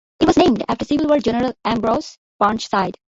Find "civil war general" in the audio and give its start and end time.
0.83-1.53